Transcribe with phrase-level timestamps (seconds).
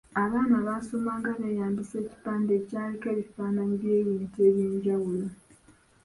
[0.23, 5.27] Abaana baasomanga beeyambisa ekipande ekyaliko ebifaananyi by’ebintu eby’enjawulo.